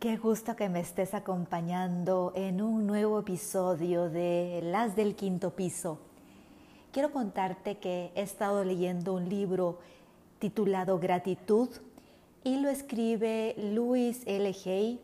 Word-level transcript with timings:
Qué 0.00 0.16
gusto 0.16 0.56
que 0.56 0.70
me 0.70 0.80
estés 0.80 1.12
acompañando 1.12 2.32
en 2.34 2.62
un 2.62 2.86
nuevo 2.86 3.20
episodio 3.20 4.08
de 4.08 4.60
Las 4.62 4.96
del 4.96 5.14
Quinto 5.14 5.50
Piso. 5.50 5.98
Quiero 6.90 7.12
contarte 7.12 7.76
que 7.76 8.10
he 8.14 8.22
estado 8.22 8.64
leyendo 8.64 9.12
un 9.12 9.28
libro 9.28 9.78
titulado 10.38 10.98
Gratitud 10.98 11.68
y 12.44 12.60
lo 12.60 12.70
escribe 12.70 13.54
Louis 13.58 14.22
L. 14.24 14.56
Hay 14.64 15.02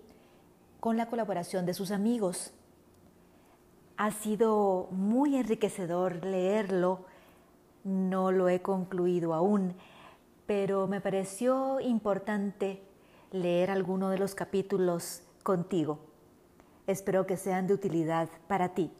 con 0.81 0.97
la 0.97 1.11
colaboración 1.11 1.67
de 1.67 1.75
sus 1.75 1.91
amigos. 1.91 2.55
Ha 3.99 4.13
sido 4.13 4.89
muy 4.93 5.37
enriquecedor 5.37 6.25
leerlo, 6.25 7.05
no 7.85 8.33
lo 8.33 8.49
he 8.49 8.63
concluido 8.63 9.35
aún, 9.35 9.75
pero 10.47 10.87
me 10.87 11.03
pareció 11.03 11.81
importante 11.81 12.86
leer 13.41 13.71
alguno 13.71 14.11
de 14.11 14.19
los 14.19 14.35
capítulos 14.35 15.23
contigo. 15.43 16.01
Espero 16.87 17.27
que 17.27 17.37
sean 17.37 17.67
de 17.67 17.75
utilidad 17.75 18.29
para 18.49 18.75
ti. 18.75 18.91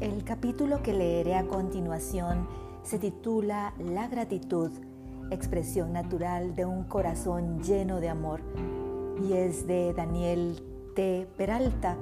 El 0.00 0.24
capítulo 0.24 0.82
que 0.82 0.92
leeré 0.92 1.34
a 1.36 1.46
continuación 1.46 2.48
se 2.82 2.98
titula 2.98 3.74
La 3.78 4.08
gratitud, 4.08 4.70
expresión 5.30 5.92
natural 5.92 6.56
de 6.56 6.64
un 6.64 6.84
corazón 6.84 7.62
lleno 7.62 8.00
de 8.00 8.08
amor 8.08 8.40
y 9.22 9.34
es 9.34 9.66
de 9.66 9.92
Daniel 9.92 10.62
T. 10.94 11.28
Peralta. 11.36 11.96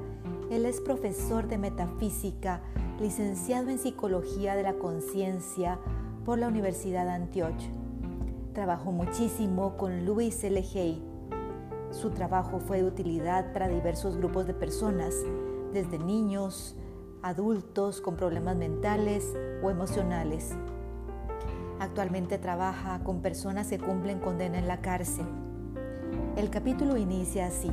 Él 0.51 0.65
es 0.65 0.81
profesor 0.81 1.48
de 1.48 1.59
metafísica, 1.59 2.62
licenciado 3.01 3.70
en 3.70 3.79
psicología 3.79 4.55
de 4.55 4.62
la 4.62 4.75
conciencia, 4.75 5.79
por 6.29 6.39
la 6.39 6.49
Universidad 6.49 7.07
de 7.07 7.13
Antioch. 7.13 7.59
Trabajó 8.53 8.93
muchísimo 8.93 9.79
con 9.79 10.05
Louis 10.05 10.45
L. 10.45 10.63
Hay. 10.75 11.03
Su 11.91 12.11
trabajo 12.11 12.61
fue 12.61 12.83
de 12.83 12.85
utilidad 12.85 13.51
para 13.55 13.67
diversos 13.67 14.19
grupos 14.19 14.47
de 14.47 14.53
personas, 14.53 15.15
desde 15.73 15.98
niños, 15.98 16.77
adultos 17.23 18.03
con 18.03 18.17
problemas 18.17 18.59
mentales 18.59 19.35
o 19.62 19.70
emocionales. 19.70 20.55
Actualmente 21.81 22.37
trabaja 22.37 23.03
con 23.05 23.23
personas 23.23 23.69
que 23.69 23.79
cumplen 23.79 24.19
condena 24.19 24.59
en 24.59 24.69
la 24.69 24.83
cárcel. 24.83 25.25
El 26.37 26.51
capítulo 26.51 26.98
inicia 26.98 27.47
así. 27.47 27.70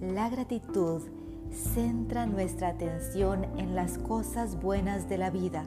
La 0.00 0.30
gratitud 0.30 1.02
centra 1.50 2.24
nuestra 2.24 2.68
atención 2.68 3.44
en 3.58 3.74
las 3.74 3.98
cosas 3.98 4.58
buenas 4.58 5.10
de 5.10 5.18
la 5.18 5.28
vida 5.28 5.66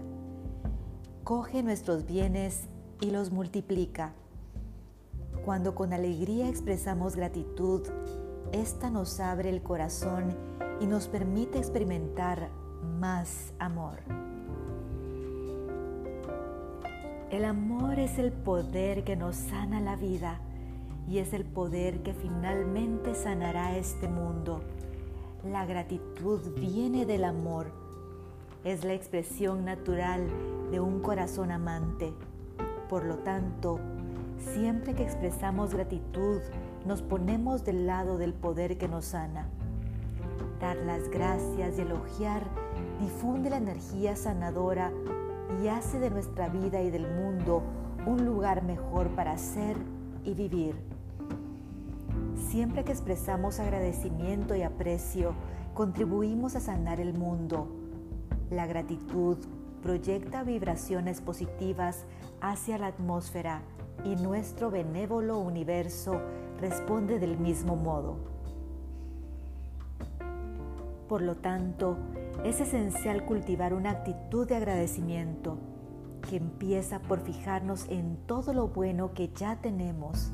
coge 1.26 1.64
nuestros 1.64 2.06
bienes 2.06 2.68
y 3.02 3.10
los 3.10 3.32
multiplica. 3.32 4.14
Cuando 5.44 5.74
con 5.74 5.92
alegría 5.92 6.48
expresamos 6.48 7.16
gratitud, 7.16 7.82
esta 8.52 8.92
nos 8.92 9.20
abre 9.20 9.50
el 9.50 9.64
corazón 9.64 10.38
y 10.80 10.86
nos 10.86 11.08
permite 11.08 11.58
experimentar 11.58 12.52
más 13.00 13.54
amor. 13.58 13.98
El 17.32 17.44
amor 17.46 17.98
es 17.98 18.20
el 18.20 18.32
poder 18.32 19.04
que 19.04 19.16
nos 19.16 19.36
sana 19.36 19.82
la 19.82 19.96
vida 19.96 20.40
y 21.10 21.18
es 21.18 21.34
el 21.34 21.44
poder 21.44 22.04
que 22.04 22.14
finalmente 22.14 23.16
sanará 23.16 23.76
este 23.76 24.08
mundo. 24.08 24.62
La 25.44 25.66
gratitud 25.66 26.54
viene 26.60 27.08
del 27.08 27.24
amor 27.24 27.85
es 28.66 28.84
la 28.84 28.94
expresión 28.94 29.64
natural 29.64 30.28
de 30.72 30.80
un 30.80 31.00
corazón 31.00 31.52
amante. 31.52 32.12
Por 32.90 33.06
lo 33.06 33.20
tanto, 33.20 33.80
siempre 34.40 34.96
que 34.96 35.04
expresamos 35.04 35.72
gratitud, 35.76 36.42
nos 36.84 37.04
ponemos 37.04 37.64
del 37.64 37.86
lado 37.86 38.18
del 38.18 38.34
poder 38.34 38.80
que 38.80 38.88
nos 38.88 39.06
sana. 39.06 39.48
Dar 40.60 40.78
las 40.78 41.10
gracias 41.10 41.78
y 41.78 41.82
elogiar 41.82 42.44
difunde 43.00 43.52
la 43.52 43.58
energía 43.58 44.16
sanadora 44.16 44.92
y 45.62 45.68
hace 45.68 46.00
de 46.00 46.10
nuestra 46.10 46.50
vida 46.50 46.82
y 46.82 46.90
del 46.90 47.08
mundo 47.08 47.62
un 48.08 48.26
lugar 48.26 48.64
mejor 48.64 49.10
para 49.10 49.38
ser 49.38 49.78
y 50.24 50.34
vivir. 50.34 50.76
Siempre 52.50 52.84
que 52.84 52.94
expresamos 52.94 53.60
agradecimiento 53.60 54.56
y 54.56 54.64
aprecio, 54.64 55.36
contribuimos 55.76 56.56
a 56.56 56.62
sanar 56.62 57.00
el 57.00 57.14
mundo 57.14 57.85
la 58.50 58.68
gratitud 58.68 59.38
proyecta 59.82 60.44
vibraciones 60.44 61.22
positivas 61.22 62.06
hacia 62.42 62.78
la 62.78 62.88
atmósfera 62.88 63.62
y 64.04 64.16
nuestro 64.16 64.72
benévolo 64.72 65.40
universo 65.40 66.22
responde 66.60 67.20
del 67.20 67.38
mismo 67.38 67.76
modo. 67.76 68.18
Por 71.08 71.22
lo 71.22 71.36
tanto, 71.36 71.98
es 72.44 72.60
esencial 72.60 73.26
cultivar 73.26 73.74
una 73.74 73.92
actitud 73.92 74.48
de 74.48 74.56
agradecimiento 74.56 75.58
que 76.28 76.38
empieza 76.38 77.00
por 77.00 77.20
fijarnos 77.20 77.88
en 77.90 78.18
todo 78.26 78.54
lo 78.54 78.70
bueno 78.70 79.14
que 79.14 79.30
ya 79.30 79.58
tenemos. 79.62 80.32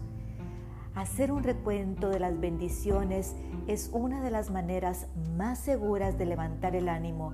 Hacer 0.95 1.31
un 1.31 1.43
recuento 1.43 2.09
de 2.09 2.19
las 2.19 2.39
bendiciones 2.39 3.35
es 3.67 3.89
una 3.93 4.21
de 4.21 4.31
las 4.31 4.49
maneras 4.49 5.07
más 5.37 5.59
seguras 5.59 6.17
de 6.17 6.25
levantar 6.25 6.75
el 6.75 6.89
ánimo 6.89 7.33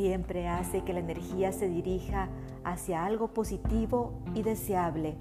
siempre 0.00 0.48
hace 0.48 0.82
que 0.82 0.94
la 0.94 1.00
energía 1.00 1.52
se 1.52 1.68
dirija 1.68 2.30
hacia 2.64 3.04
algo 3.04 3.34
positivo 3.34 4.14
y 4.34 4.42
deseable. 4.42 5.14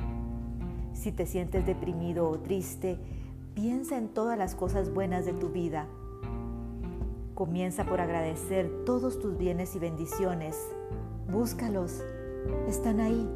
Si 0.93 1.11
te 1.11 1.25
sientes 1.25 1.65
deprimido 1.65 2.29
o 2.29 2.39
triste, 2.39 2.97
piensa 3.55 3.97
en 3.97 4.07
todas 4.07 4.37
las 4.37 4.55
cosas 4.55 4.93
buenas 4.93 5.25
de 5.25 5.33
tu 5.33 5.49
vida. 5.49 5.85
Comienza 7.35 7.83
por 7.83 7.99
agradecer 7.99 8.85
todos 8.85 9.19
tus 9.19 9.37
bienes 9.37 9.75
y 9.75 9.79
bendiciones. 9.79 10.57
Búscalos, 11.29 12.01
están 12.65 13.01
ahí. 13.01 13.29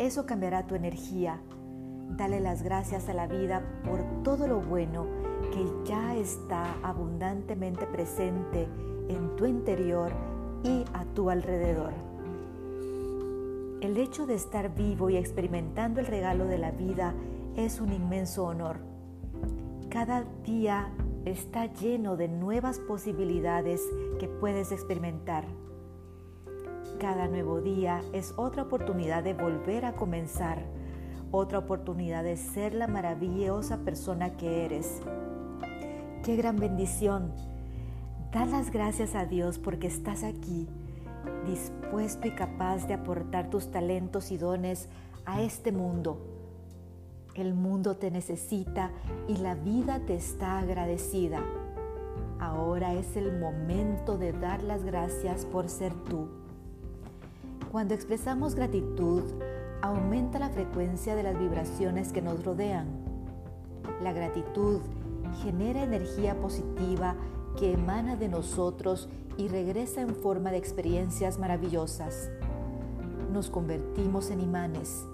Eso 0.00 0.26
cambiará 0.26 0.66
tu 0.66 0.74
energía. 0.74 1.40
Dale 2.16 2.40
las 2.40 2.64
gracias 2.64 3.08
a 3.08 3.14
la 3.14 3.28
vida 3.28 3.62
por 3.84 4.02
todo 4.24 4.48
lo 4.48 4.60
bueno 4.60 5.06
que 5.52 5.64
ya 5.88 6.16
está 6.16 6.74
abundantemente 6.82 7.86
presente 7.86 8.66
en 9.08 9.36
tu 9.36 9.46
interior 9.46 10.12
y 10.62 10.84
a 10.92 11.04
tu 11.14 11.30
alrededor. 11.30 11.92
El 13.80 13.98
hecho 13.98 14.26
de 14.26 14.34
estar 14.34 14.74
vivo 14.74 15.10
y 15.10 15.16
experimentando 15.16 16.00
el 16.00 16.06
regalo 16.06 16.46
de 16.46 16.58
la 16.58 16.70
vida 16.70 17.14
es 17.56 17.80
un 17.80 17.92
inmenso 17.92 18.44
honor. 18.44 18.78
Cada 19.90 20.24
día 20.44 20.90
está 21.24 21.66
lleno 21.66 22.16
de 22.16 22.28
nuevas 22.28 22.78
posibilidades 22.78 23.82
que 24.18 24.26
puedes 24.26 24.72
experimentar. 24.72 25.44
Cada 26.98 27.28
nuevo 27.28 27.60
día 27.60 28.02
es 28.12 28.32
otra 28.36 28.62
oportunidad 28.62 29.22
de 29.22 29.34
volver 29.34 29.84
a 29.84 29.94
comenzar, 29.94 30.64
otra 31.30 31.58
oportunidad 31.58 32.24
de 32.24 32.36
ser 32.36 32.74
la 32.74 32.86
maravillosa 32.86 33.78
persona 33.84 34.36
que 34.36 34.64
eres. 34.64 35.02
Qué 36.22 36.36
gran 36.36 36.56
bendición 36.56 37.32
Da 38.34 38.46
las 38.46 38.72
gracias 38.72 39.14
a 39.14 39.26
Dios 39.26 39.60
porque 39.60 39.86
estás 39.86 40.24
aquí, 40.24 40.66
dispuesto 41.46 42.26
y 42.26 42.32
capaz 42.32 42.88
de 42.88 42.94
aportar 42.94 43.48
tus 43.48 43.70
talentos 43.70 44.32
y 44.32 44.38
dones 44.38 44.88
a 45.24 45.40
este 45.40 45.70
mundo. 45.70 46.18
El 47.36 47.54
mundo 47.54 47.96
te 47.96 48.10
necesita 48.10 48.90
y 49.28 49.36
la 49.36 49.54
vida 49.54 50.00
te 50.00 50.16
está 50.16 50.58
agradecida. 50.58 51.44
Ahora 52.40 52.94
es 52.94 53.16
el 53.16 53.38
momento 53.38 54.18
de 54.18 54.32
dar 54.32 54.64
las 54.64 54.82
gracias 54.82 55.46
por 55.46 55.68
ser 55.68 55.94
tú. 55.94 56.26
Cuando 57.70 57.94
expresamos 57.94 58.56
gratitud, 58.56 59.22
aumenta 59.80 60.40
la 60.40 60.50
frecuencia 60.50 61.14
de 61.14 61.22
las 61.22 61.38
vibraciones 61.38 62.12
que 62.12 62.20
nos 62.20 62.44
rodean. 62.44 62.88
La 64.02 64.12
gratitud 64.12 64.80
genera 65.40 65.84
energía 65.84 66.34
positiva 66.40 67.14
que 67.58 67.72
emana 67.72 68.16
de 68.16 68.28
nosotros 68.28 69.08
y 69.36 69.48
regresa 69.48 70.00
en 70.00 70.14
forma 70.14 70.50
de 70.50 70.58
experiencias 70.58 71.38
maravillosas. 71.38 72.30
Nos 73.32 73.50
convertimos 73.50 74.30
en 74.30 74.40
imanes, 74.40 75.04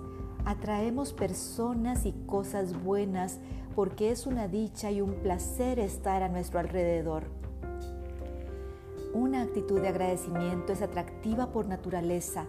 atraemos 0.44 1.12
personas 1.12 2.06
y 2.06 2.12
cosas 2.26 2.82
buenas 2.82 3.38
porque 3.74 4.10
es 4.10 4.26
una 4.26 4.48
dicha 4.48 4.90
y 4.90 5.00
un 5.00 5.14
placer 5.14 5.78
estar 5.78 6.22
a 6.22 6.28
nuestro 6.28 6.60
alrededor. 6.60 7.24
Una 9.12 9.42
actitud 9.42 9.80
de 9.80 9.88
agradecimiento 9.88 10.72
es 10.72 10.82
atractiva 10.82 11.50
por 11.50 11.66
naturaleza. 11.66 12.46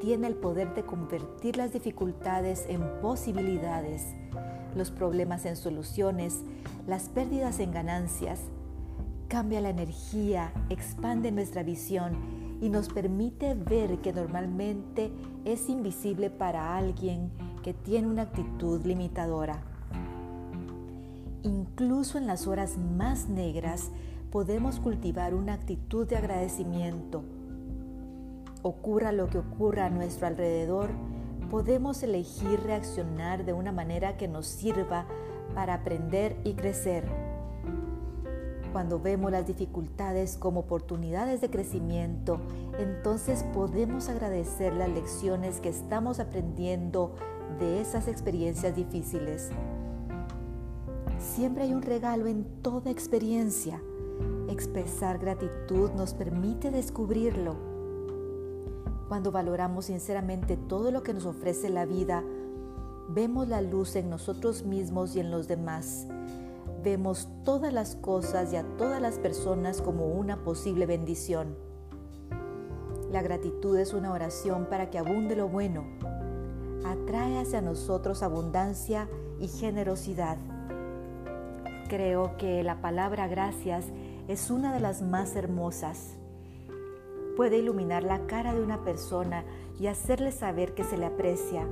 Tiene 0.00 0.26
el 0.26 0.34
poder 0.34 0.74
de 0.74 0.84
convertir 0.84 1.56
las 1.56 1.72
dificultades 1.72 2.66
en 2.68 2.82
posibilidades, 3.00 4.04
los 4.76 4.90
problemas 4.90 5.44
en 5.46 5.56
soluciones, 5.56 6.42
las 6.86 7.08
pérdidas 7.08 7.58
en 7.58 7.72
ganancias, 7.72 8.40
cambia 9.28 9.60
la 9.60 9.68
energía, 9.68 10.52
expande 10.70 11.30
nuestra 11.30 11.62
visión 11.62 12.16
y 12.60 12.70
nos 12.70 12.88
permite 12.88 13.54
ver 13.54 13.98
que 13.98 14.12
normalmente 14.12 15.12
es 15.44 15.68
invisible 15.68 16.30
para 16.30 16.76
alguien 16.76 17.30
que 17.62 17.74
tiene 17.74 18.08
una 18.08 18.22
actitud 18.22 18.84
limitadora. 18.84 19.62
Incluso 21.42 22.18
en 22.18 22.26
las 22.26 22.46
horas 22.46 22.78
más 22.78 23.28
negras 23.28 23.90
podemos 24.32 24.80
cultivar 24.80 25.34
una 25.34 25.54
actitud 25.54 26.06
de 26.06 26.16
agradecimiento. 26.16 27.22
Ocurra 28.62 29.12
lo 29.12 29.28
que 29.28 29.38
ocurra 29.38 29.86
a 29.86 29.90
nuestro 29.90 30.26
alrededor, 30.26 30.90
podemos 31.50 32.02
elegir 32.02 32.60
reaccionar 32.60 33.44
de 33.44 33.52
una 33.52 33.72
manera 33.72 34.16
que 34.16 34.26
nos 34.26 34.46
sirva 34.46 35.06
para 35.54 35.74
aprender 35.74 36.36
y 36.44 36.54
crecer. 36.54 37.27
Cuando 38.72 39.00
vemos 39.00 39.32
las 39.32 39.46
dificultades 39.46 40.36
como 40.36 40.60
oportunidades 40.60 41.40
de 41.40 41.50
crecimiento, 41.50 42.38
entonces 42.78 43.44
podemos 43.54 44.08
agradecer 44.08 44.74
las 44.74 44.90
lecciones 44.90 45.60
que 45.60 45.70
estamos 45.70 46.20
aprendiendo 46.20 47.14
de 47.58 47.80
esas 47.80 48.08
experiencias 48.08 48.76
difíciles. 48.76 49.50
Siempre 51.18 51.64
hay 51.64 51.72
un 51.72 51.82
regalo 51.82 52.26
en 52.26 52.44
toda 52.62 52.90
experiencia. 52.90 53.82
Expresar 54.48 55.18
gratitud 55.18 55.90
nos 55.92 56.14
permite 56.14 56.70
descubrirlo. 56.70 57.56
Cuando 59.08 59.32
valoramos 59.32 59.86
sinceramente 59.86 60.56
todo 60.56 60.90
lo 60.90 61.02
que 61.02 61.14
nos 61.14 61.24
ofrece 61.24 61.70
la 61.70 61.86
vida, 61.86 62.22
vemos 63.08 63.48
la 63.48 63.62
luz 63.62 63.96
en 63.96 64.10
nosotros 64.10 64.64
mismos 64.64 65.16
y 65.16 65.20
en 65.20 65.30
los 65.30 65.48
demás. 65.48 66.06
Vemos 66.82 67.28
todas 67.44 67.72
las 67.72 67.96
cosas 67.96 68.52
y 68.52 68.56
a 68.56 68.62
todas 68.76 69.02
las 69.02 69.18
personas 69.18 69.82
como 69.82 70.06
una 70.06 70.44
posible 70.44 70.86
bendición. 70.86 71.56
La 73.10 73.20
gratitud 73.20 73.76
es 73.78 73.94
una 73.94 74.12
oración 74.12 74.66
para 74.66 74.88
que 74.88 74.98
abunde 74.98 75.34
lo 75.34 75.48
bueno. 75.48 75.84
Atrae 76.84 77.38
hacia 77.38 77.60
nosotros 77.60 78.22
abundancia 78.22 79.08
y 79.40 79.48
generosidad. 79.48 80.38
Creo 81.88 82.36
que 82.36 82.62
la 82.62 82.80
palabra 82.80 83.26
gracias 83.26 83.86
es 84.28 84.50
una 84.50 84.72
de 84.72 84.80
las 84.80 85.02
más 85.02 85.34
hermosas. 85.34 86.16
Puede 87.36 87.58
iluminar 87.58 88.04
la 88.04 88.26
cara 88.26 88.54
de 88.54 88.62
una 88.62 88.84
persona 88.84 89.44
y 89.80 89.86
hacerle 89.88 90.30
saber 90.30 90.74
que 90.74 90.84
se 90.84 90.96
le 90.98 91.06
aprecia. 91.06 91.66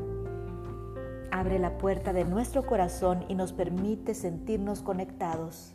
Abre 1.36 1.58
la 1.58 1.76
puerta 1.76 2.14
de 2.14 2.24
nuestro 2.24 2.64
corazón 2.64 3.26
y 3.28 3.34
nos 3.34 3.52
permite 3.52 4.14
sentirnos 4.14 4.80
conectados. 4.80 5.74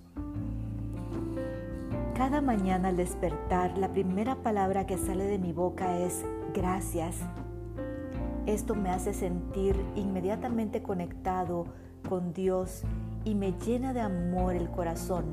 Cada 2.15 2.41
mañana 2.41 2.87
al 2.87 2.97
despertar, 2.97 3.77
la 3.77 3.93
primera 3.93 4.37
palabra 4.37 4.87
que 4.87 4.97
sale 4.97 5.25
de 5.25 5.37
mi 5.37 5.53
boca 5.53 5.99
es 5.99 6.25
gracias. 6.55 7.17
Esto 8.47 8.73
me 8.73 8.89
hace 8.89 9.13
sentir 9.13 9.75
inmediatamente 9.95 10.81
conectado 10.81 11.67
con 12.09 12.33
Dios 12.33 12.81
y 13.23 13.35
me 13.35 13.51
llena 13.51 13.93
de 13.93 14.01
amor 14.01 14.55
el 14.55 14.67
corazón. 14.71 15.25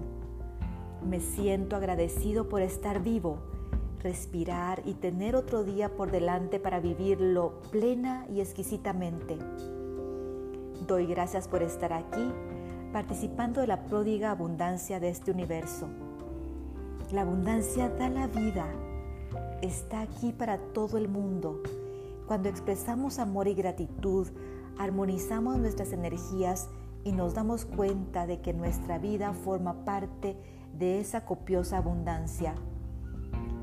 Me 1.08 1.20
siento 1.20 1.74
agradecido 1.74 2.50
por 2.50 2.60
estar 2.60 3.02
vivo, 3.02 3.38
respirar 4.00 4.82
y 4.84 4.92
tener 4.92 5.36
otro 5.36 5.64
día 5.64 5.96
por 5.96 6.10
delante 6.10 6.60
para 6.60 6.80
vivirlo 6.80 7.62
plena 7.70 8.26
y 8.30 8.42
exquisitamente. 8.42 9.38
Doy 10.86 11.06
gracias 11.06 11.48
por 11.48 11.62
estar 11.62 11.92
aquí, 11.92 12.32
participando 12.92 13.60
de 13.60 13.66
la 13.66 13.84
pródiga 13.84 14.30
abundancia 14.30 15.00
de 15.00 15.08
este 15.08 15.30
universo. 15.30 15.88
La 17.10 17.22
abundancia 17.22 17.88
da 17.88 18.08
la 18.08 18.26
vida, 18.26 18.66
está 19.60 20.02
aquí 20.02 20.32
para 20.32 20.58
todo 20.58 20.96
el 20.96 21.08
mundo. 21.08 21.62
Cuando 22.26 22.48
expresamos 22.48 23.18
amor 23.18 23.48
y 23.48 23.54
gratitud, 23.54 24.28
armonizamos 24.78 25.58
nuestras 25.58 25.92
energías 25.92 26.68
y 27.04 27.12
nos 27.12 27.34
damos 27.34 27.64
cuenta 27.64 28.26
de 28.26 28.40
que 28.40 28.52
nuestra 28.52 28.98
vida 28.98 29.32
forma 29.32 29.84
parte 29.84 30.36
de 30.78 31.00
esa 31.00 31.24
copiosa 31.24 31.78
abundancia. 31.78 32.54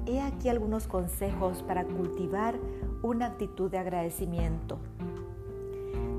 He 0.05 0.19
aquí 0.19 0.49
algunos 0.49 0.87
consejos 0.87 1.63
para 1.63 1.85
cultivar 1.85 2.59
una 3.01 3.27
actitud 3.27 3.71
de 3.71 3.77
agradecimiento. 3.77 4.79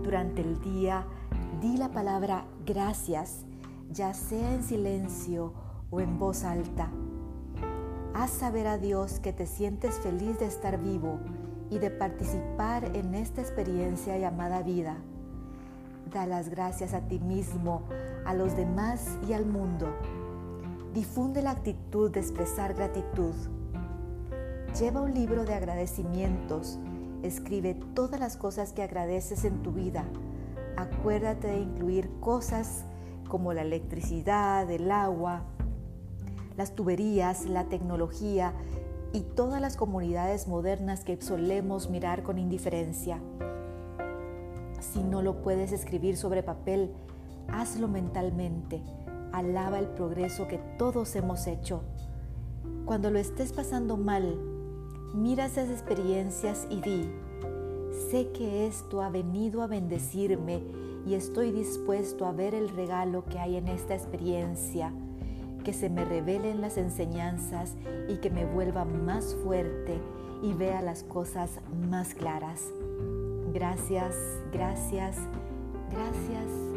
Durante 0.06 0.40
el 0.40 0.60
día, 0.60 1.04
di 1.60 1.76
la 1.76 1.88
palabra 1.88 2.44
gracias, 2.64 3.44
ya 3.90 4.14
sea 4.14 4.54
en 4.54 4.62
silencio 4.62 5.52
o 5.90 6.00
en 6.00 6.20
voz 6.20 6.44
alta. 6.44 6.92
Haz 8.14 8.30
saber 8.30 8.68
a 8.68 8.78
Dios 8.78 9.18
que 9.18 9.32
te 9.32 9.46
sientes 9.46 9.98
feliz 9.98 10.38
de 10.38 10.46
estar 10.46 10.80
vivo 10.80 11.18
y 11.70 11.80
de 11.80 11.90
participar 11.90 12.84
en 12.94 13.16
esta 13.16 13.40
experiencia 13.40 14.16
llamada 14.16 14.62
vida. 14.62 14.96
Da 16.12 16.24
las 16.24 16.50
gracias 16.50 16.94
a 16.94 17.00
ti 17.00 17.18
mismo, 17.18 17.82
a 18.24 18.32
los 18.32 18.56
demás 18.56 19.18
y 19.28 19.32
al 19.32 19.44
mundo. 19.44 19.88
Difunde 20.94 21.42
la 21.42 21.50
actitud 21.50 22.12
de 22.12 22.20
expresar 22.20 22.74
gratitud. 22.74 23.34
Lleva 24.78 25.00
un 25.00 25.14
libro 25.14 25.44
de 25.44 25.54
agradecimientos. 25.54 26.78
Escribe 27.26 27.74
todas 27.94 28.20
las 28.20 28.36
cosas 28.36 28.72
que 28.72 28.84
agradeces 28.84 29.44
en 29.44 29.60
tu 29.64 29.72
vida. 29.72 30.04
Acuérdate 30.76 31.48
de 31.48 31.58
incluir 31.58 32.08
cosas 32.20 32.84
como 33.28 33.52
la 33.52 33.62
electricidad, 33.62 34.70
el 34.70 34.92
agua, 34.92 35.42
las 36.56 36.76
tuberías, 36.76 37.46
la 37.46 37.64
tecnología 37.64 38.52
y 39.12 39.22
todas 39.22 39.60
las 39.60 39.76
comunidades 39.76 40.46
modernas 40.46 41.02
que 41.02 41.20
solemos 41.20 41.90
mirar 41.90 42.22
con 42.22 42.38
indiferencia. 42.38 43.18
Si 44.78 45.02
no 45.02 45.20
lo 45.20 45.42
puedes 45.42 45.72
escribir 45.72 46.16
sobre 46.16 46.44
papel, 46.44 46.92
hazlo 47.48 47.88
mentalmente. 47.88 48.80
Alaba 49.32 49.80
el 49.80 49.88
progreso 49.88 50.46
que 50.46 50.58
todos 50.78 51.16
hemos 51.16 51.48
hecho. 51.48 51.82
Cuando 52.84 53.10
lo 53.10 53.18
estés 53.18 53.52
pasando 53.52 53.96
mal, 53.96 54.55
mira 55.16 55.46
esas 55.46 55.70
experiencias 55.70 56.66
y 56.70 56.80
di, 56.80 57.10
sé 58.10 58.30
que 58.32 58.66
esto 58.66 59.02
ha 59.02 59.08
venido 59.08 59.62
a 59.62 59.66
bendecirme 59.66 60.62
y 61.06 61.14
estoy 61.14 61.52
dispuesto 61.52 62.26
a 62.26 62.32
ver 62.32 62.54
el 62.54 62.68
regalo 62.68 63.24
que 63.24 63.38
hay 63.38 63.56
en 63.56 63.68
esta 63.68 63.94
experiencia, 63.94 64.92
que 65.64 65.72
se 65.72 65.88
me 65.88 66.04
revelen 66.04 66.60
las 66.60 66.76
enseñanzas 66.76 67.74
y 68.08 68.16
que 68.16 68.30
me 68.30 68.44
vuelva 68.44 68.84
más 68.84 69.34
fuerte 69.42 69.98
y 70.42 70.52
vea 70.52 70.82
las 70.82 71.02
cosas 71.02 71.60
más 71.88 72.14
claras. 72.14 72.62
Gracias, 73.52 74.14
gracias, 74.52 75.16
gracias. 75.90 76.75